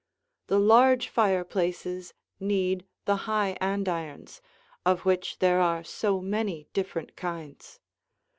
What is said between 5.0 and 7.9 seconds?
which there are so many different kinds.